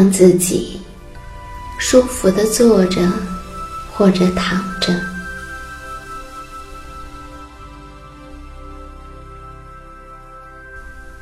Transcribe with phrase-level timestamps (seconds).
[0.00, 0.80] 让自己
[1.78, 3.06] 舒服的坐着
[3.92, 4.98] 或者躺着，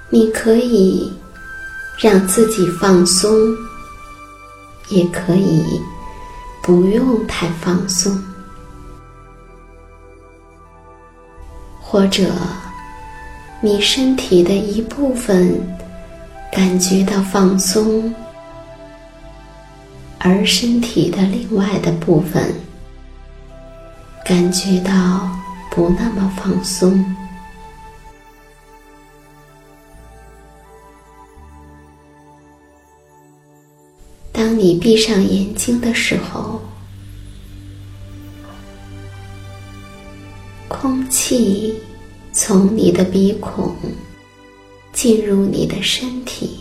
[0.09, 1.13] 你可以
[1.99, 3.29] 让自己放松，
[4.91, 5.65] 也可以
[6.63, 8.17] 不用太放松，
[11.81, 12.31] 或者
[13.61, 15.61] 你身体的一部分
[16.53, 18.15] 感觉到放松。
[20.19, 22.55] 而身体的另外的部分
[24.25, 25.31] 感觉到
[25.71, 27.05] 不那么放松。
[34.33, 36.61] 当你闭上眼睛的时候，
[40.69, 41.75] 空气
[42.33, 43.75] 从你的鼻孔
[44.93, 46.59] 进入你的身体。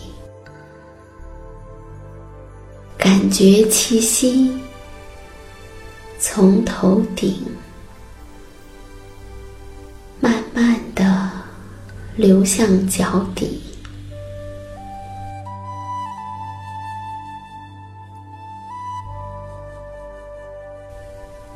[3.07, 4.51] 感觉气息
[6.19, 7.41] 从头顶
[10.19, 11.31] 慢慢的
[12.17, 13.61] 流向脚底，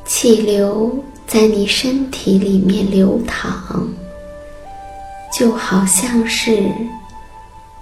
[0.06, 3.85] 气流在你身体里面流淌，
[5.37, 6.72] 就好像是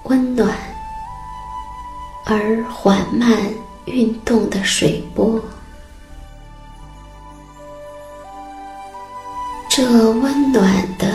[0.05, 0.57] 温暖。
[2.31, 3.51] 而缓慢
[3.89, 5.41] 运动的水波，
[9.69, 11.07] 这温暖的、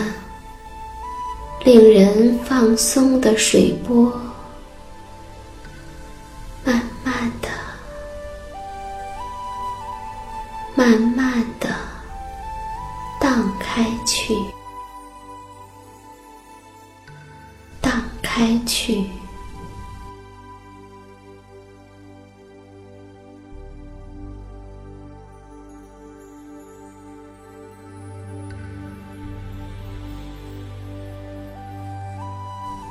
[1.65, 4.12] 令人放松的水波，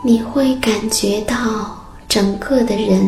[0.06, 1.36] 你会感觉到
[2.10, 3.08] 整个的人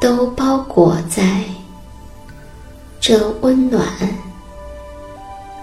[0.00, 1.44] 都包裹在
[3.00, 3.86] 这温暖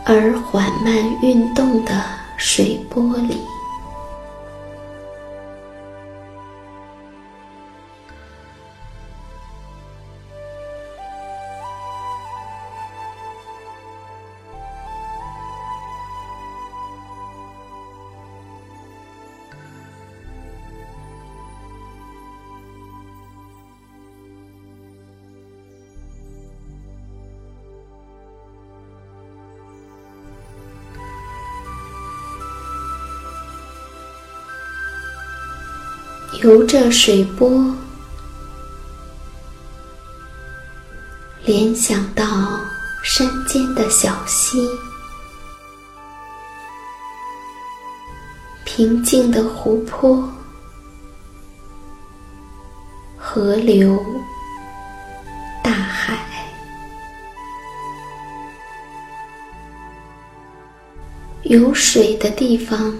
[0.05, 2.01] 而缓慢运动的
[2.37, 3.50] 水波里。
[36.43, 37.71] 由着水波，
[41.45, 42.25] 联想到
[43.03, 44.67] 山间的小溪，
[48.65, 50.27] 平静的湖泊，
[53.15, 54.03] 河流，
[55.63, 56.25] 大海，
[61.43, 62.91] 有水的地方。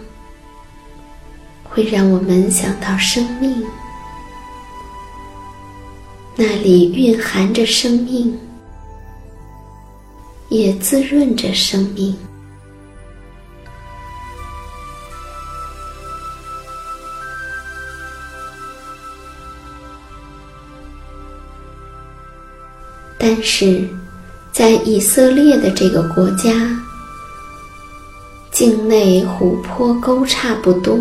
[1.74, 3.66] 会让我们想到生命，
[6.36, 8.38] 那里蕴含着生命，
[10.50, 12.14] 也滋润着生命。
[23.18, 23.88] 但是，
[24.52, 26.52] 在以色列的这个国家，
[28.52, 31.00] 境内湖泊沟差不多。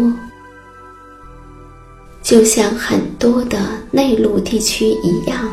[2.30, 3.58] 就像很多的
[3.90, 5.52] 内陆地区一样，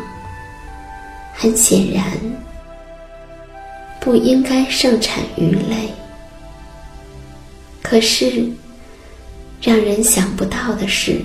[1.33, 2.05] 很显然
[3.99, 5.91] 不应该盛产鱼类。
[7.81, 8.47] 可是，
[9.59, 11.19] 让人想不到的是，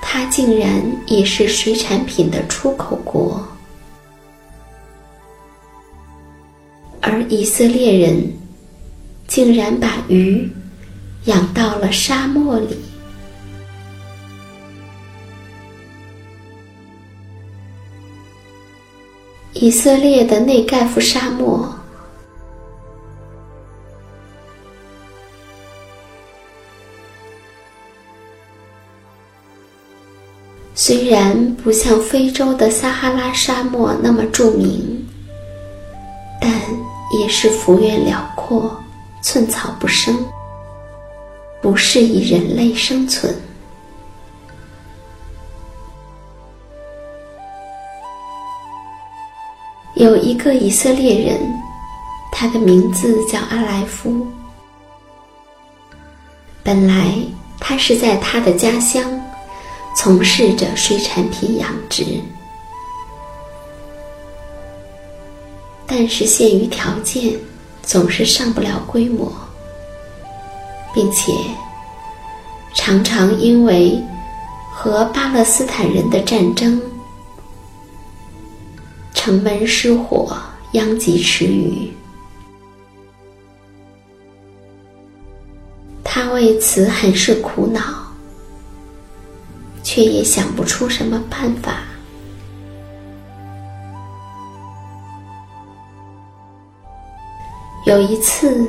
[0.00, 3.44] 它竟然也是水产品的出口国，
[7.00, 8.32] 而以色列人
[9.26, 10.48] 竟然把鱼
[11.24, 12.78] 养到了沙漠里。
[19.54, 21.66] 以色列的内盖夫沙漠，
[30.74, 35.06] 虽然不像非洲的撒哈拉沙漠那么著名，
[36.40, 36.50] 但
[37.20, 38.76] 也是幅员辽阔，
[39.22, 40.14] 寸草不生，
[41.62, 43.32] 不适宜人类生存。
[50.04, 51.40] 有一个以色列人，
[52.30, 54.26] 他的名字叫阿莱夫。
[56.62, 57.14] 本来
[57.58, 59.02] 他是在他的家乡
[59.96, 62.04] 从事着水产品养殖，
[65.86, 67.32] 但是限于条件，
[67.82, 69.32] 总是上不了规模，
[70.92, 71.32] 并且
[72.74, 73.98] 常常因为
[74.70, 76.78] 和巴勒斯坦人的战争。
[79.24, 80.36] 城门失火，
[80.72, 81.90] 殃及池鱼。
[86.04, 87.80] 他为此很是苦恼，
[89.82, 91.78] 却也想不出什么办法。
[97.86, 98.68] 有一次，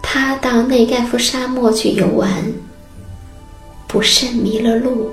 [0.00, 2.30] 他到内盖夫沙漠去游玩，
[3.88, 5.10] 不慎迷了路。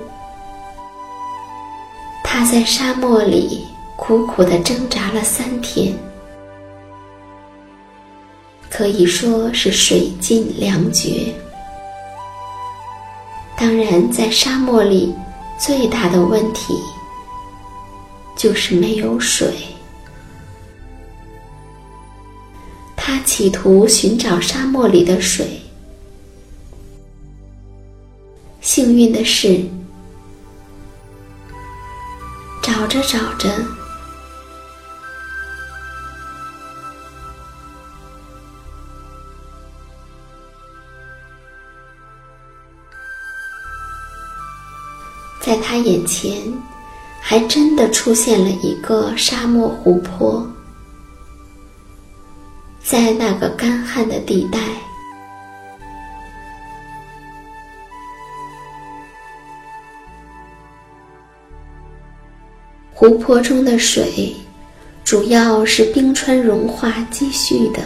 [2.22, 3.66] 他在沙漠里。
[4.04, 5.96] 苦苦的挣扎了三天，
[8.68, 11.32] 可以说是水尽粮绝。
[13.56, 15.14] 当然，在沙漠里
[15.56, 16.74] 最大的问题
[18.36, 19.54] 就是没有水。
[22.96, 25.62] 他企图寻找沙漠里的水，
[28.60, 29.64] 幸运的是，
[32.60, 33.48] 找着找着。
[45.62, 46.36] 他眼前，
[47.20, 50.46] 还真的出现了一个沙漠湖泊。
[52.82, 54.58] 在那个干旱的地带，
[62.92, 64.34] 湖泊中的水
[65.04, 67.82] 主要是冰川融化积蓄的，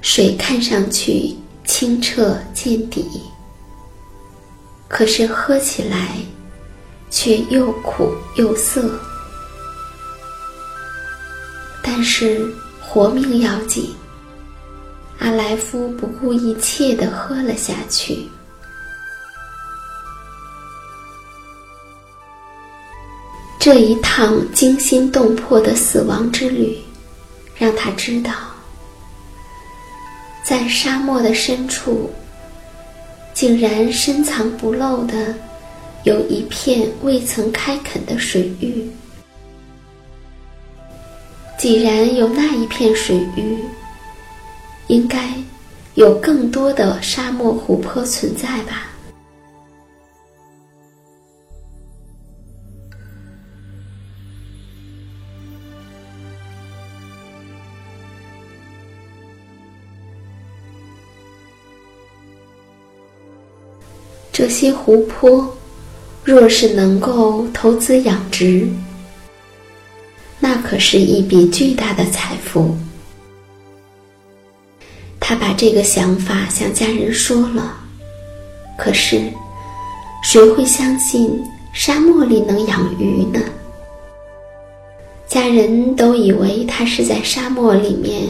[0.00, 3.22] 水看上去清澈见底，
[4.92, 6.18] 可是喝起来
[7.10, 9.00] 却又苦又涩。
[11.82, 12.46] 但是
[12.78, 13.94] 活命要紧，
[15.18, 18.28] 阿莱夫不顾一切的喝了下去。
[23.58, 26.76] 这一趟惊心动魄的死亡之旅，
[27.56, 28.32] 让他知道，
[30.44, 32.12] 在沙漠的深处，
[33.42, 35.34] 竟然深藏不露的
[36.04, 38.88] 有一片未曾开垦的水域。
[41.58, 43.58] 既然有那一片水域，
[44.86, 45.34] 应该
[45.94, 48.91] 有更多的沙漠湖泊存在吧。
[64.32, 65.46] 这些湖泊，
[66.24, 68.66] 若是能够投资养殖，
[70.40, 72.74] 那可是一笔巨大的财富。
[75.20, 77.76] 他把这个想法向家人说了，
[78.78, 79.22] 可是
[80.24, 81.38] 谁会相信
[81.74, 83.38] 沙漠里能养鱼呢？
[85.28, 88.28] 家人都以为他是在沙漠里面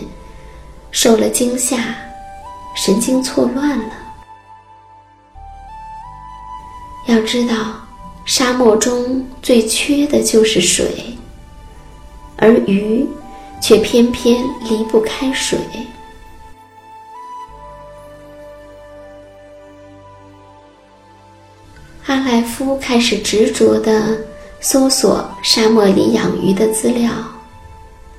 [0.91, 1.95] 受了惊吓，
[2.75, 4.02] 神经错乱了。
[7.07, 7.55] 要知道，
[8.25, 11.17] 沙漠中最缺的就是水，
[12.37, 13.07] 而鱼
[13.61, 15.59] 却偏偏离不开水。
[22.07, 24.19] 阿莱夫开始执着地
[24.61, 27.11] 搜索沙漠里养鱼的资料，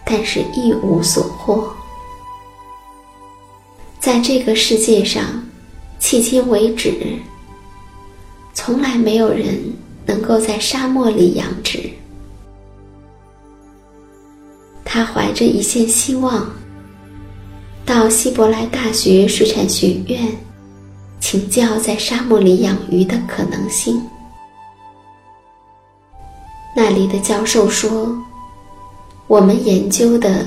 [0.05, 1.71] 但是一无所获。
[3.99, 5.23] 在这个世界上，
[5.99, 6.93] 迄今为止。
[8.53, 9.59] 从来没有人
[10.05, 11.89] 能够在沙漠里养殖。
[14.85, 16.47] 他怀着一线希望，
[17.83, 20.27] 到希伯来大学水产学院
[21.19, 24.01] 请教在沙漠里养鱼的可能性。
[26.75, 28.15] 那里的教授说
[29.27, 30.45] ：“我们研究的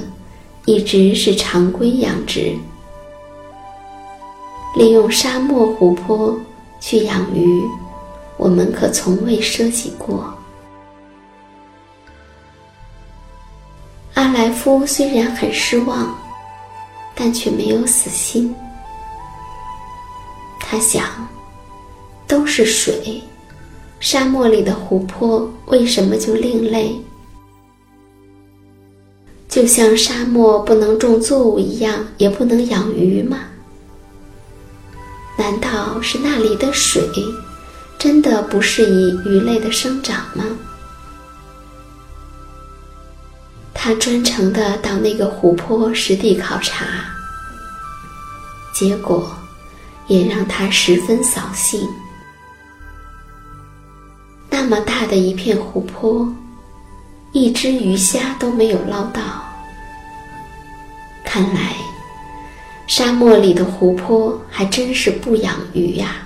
[0.65, 2.53] 一直是常规养殖，
[4.77, 6.39] 利用沙漠湖泊
[6.81, 7.63] 去养鱼。”
[8.37, 10.33] 我们可从未奢及过。
[14.15, 16.17] 阿莱夫虽然很失望，
[17.15, 18.55] 但却没有死心。
[20.61, 21.05] 他想，
[22.27, 23.23] 都是水，
[24.01, 26.95] 沙漠里的湖泊为什么就另类？
[29.49, 33.39] 就像沙漠不能种作物一样，也不能养鱼吗？
[35.39, 37.03] 难道是那里的水？
[38.07, 40.45] 真的不适宜鱼类的生长吗？
[43.75, 46.87] 他专程的到那个湖泊实地考察，
[48.73, 49.29] 结果
[50.07, 51.81] 也让他十分扫兴。
[54.49, 56.33] 那么大的一片湖泊，
[57.33, 59.21] 一只鱼虾都没有捞到。
[61.25, 61.75] 看来，
[62.87, 66.19] 沙漠里的湖泊还真是不养鱼呀。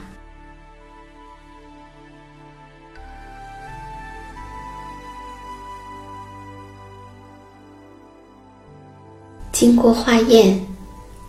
[9.61, 10.59] 经过化验，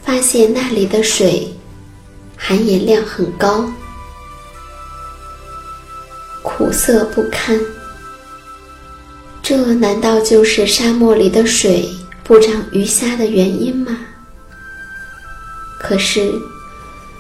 [0.02, 1.54] 发现那里的水
[2.38, 3.70] 含盐量很高，
[6.42, 7.60] 苦涩不堪。
[9.44, 11.90] 这难道就是沙漠里的水
[12.24, 14.00] 不长鱼虾的原因吗？
[15.78, 16.32] 可是，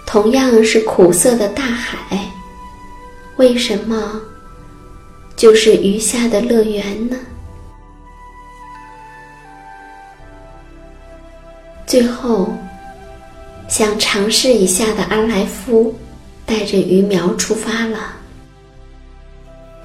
[0.06, 2.32] 同样是苦涩的大海，
[3.36, 4.22] 为什么
[5.36, 7.18] 就是鱼虾的乐园呢？
[11.92, 12.48] 最后，
[13.68, 15.94] 想尝试一下的阿莱夫，
[16.46, 18.14] 带着鱼苗出发了。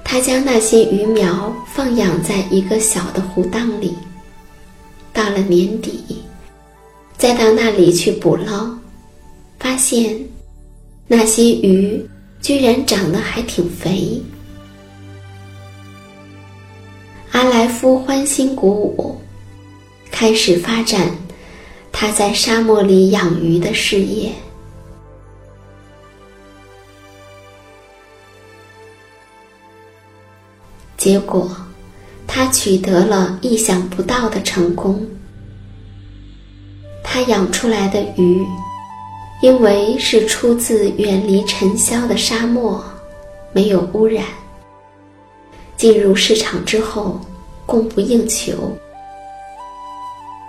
[0.05, 3.93] 他将那些鱼苗放养在一个小的湖荡里。
[5.13, 6.23] 到了年底，
[7.19, 8.71] 再到那里去捕捞，
[9.59, 10.17] 发现
[11.09, 12.09] 那些鱼
[12.41, 14.23] 居然长得还挺肥。
[17.33, 19.21] 阿莱夫欢欣鼓舞，
[20.13, 21.11] 开始发展。
[21.99, 24.31] 他在沙漠里养鱼的事业，
[30.99, 31.50] 结果
[32.26, 35.09] 他取得了意想不到的成功。
[37.03, 38.47] 他养出来的鱼
[39.41, 42.85] 因为是出自远离尘嚣的沙漠，
[43.55, 44.23] 没有污染。
[45.79, 47.19] 进入市场之后，
[47.65, 48.71] 供不应求。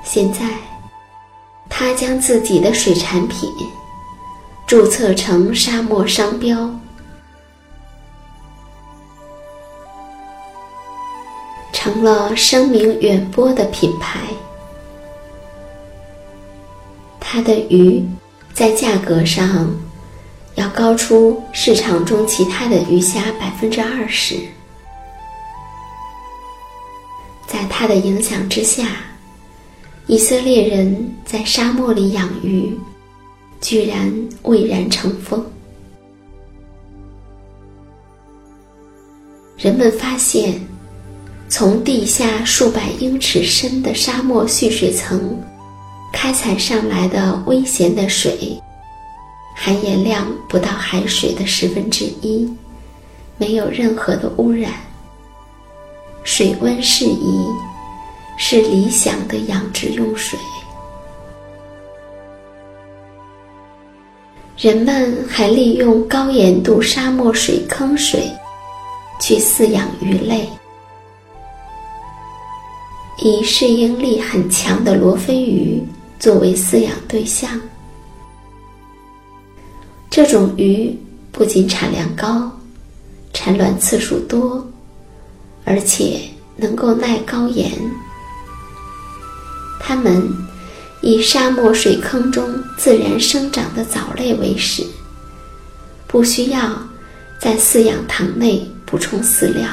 [0.04, 0.46] 现在，
[1.70, 3.50] 他将自己的水产品
[4.66, 6.70] 注册成沙漠商标，
[11.72, 14.20] 成了声名远播的品牌。
[17.20, 18.04] 他的鱼
[18.54, 19.70] 在价格上
[20.56, 24.36] 要高出市场中其他的鱼虾百分之二十。
[27.46, 29.07] 在他的影响之下。
[30.08, 32.74] 以色列人在沙漠里养鱼，
[33.60, 34.10] 居然
[34.42, 35.46] 蔚然成风。
[39.58, 40.66] 人们发现，
[41.50, 45.38] 从地下数百英尺深的沙漠蓄水层
[46.14, 48.58] 开采上来的微咸的水，
[49.54, 52.50] 含盐量不到海水的十分之一，
[53.38, 54.72] 没有任何的污染，
[56.24, 57.46] 水温适宜。
[58.38, 60.40] 是理想的养殖用水。
[64.56, 68.32] 人们还利用高盐度沙漠水坑水
[69.20, 70.48] 去饲养鱼类，
[73.24, 75.84] 以适应力很强的罗非鱼
[76.20, 77.60] 作为饲养对象。
[80.10, 80.98] 这种鱼
[81.32, 82.52] 不仅产量高，
[83.34, 84.66] 产卵次数多，
[85.66, 86.22] 而且
[86.56, 87.72] 能够耐高盐。
[89.80, 90.28] 它们
[91.02, 94.86] 以沙漠水坑中自然生长的藻类为食，
[96.08, 96.82] 不需要
[97.40, 99.68] 在饲养塘内补充饲料。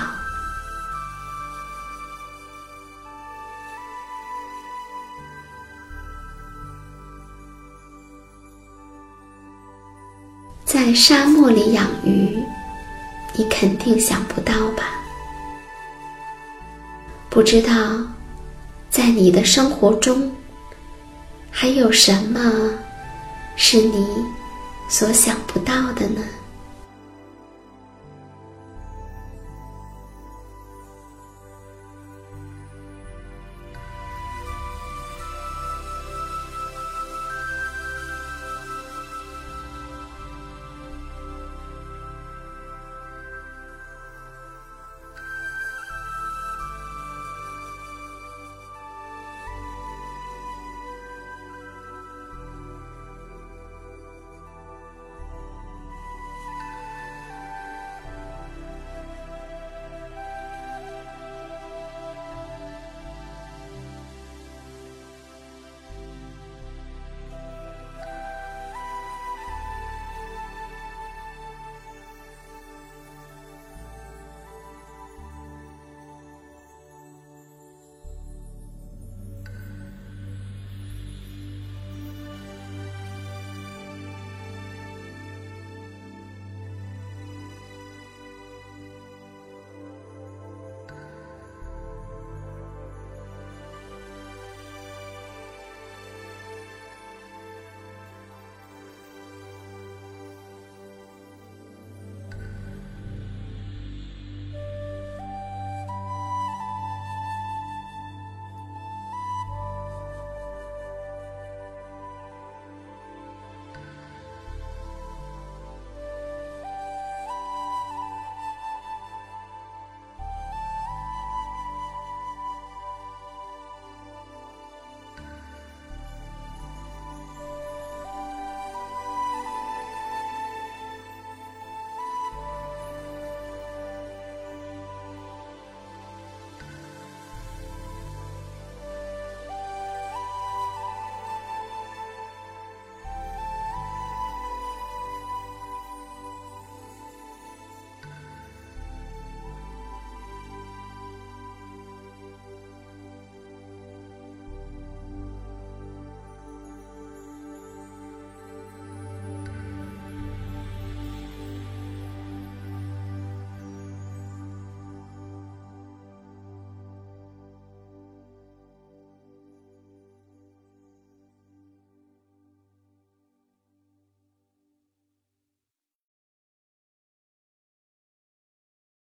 [10.65, 12.39] 在沙漠里养鱼，
[13.37, 14.91] 你肯定想不到吧？
[17.31, 17.73] 不知道。
[18.95, 20.31] 在你的生活中，
[21.51, 22.71] 还有什么
[23.57, 24.07] 是你
[24.89, 26.23] 所想不到的呢？